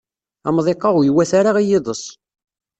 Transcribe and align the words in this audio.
Amḍiq-a 0.47 0.89
ur 0.97 1.03
iwata 1.09 1.35
ara 1.39 1.61
i 1.63 1.67
yiḍes. 1.69 2.03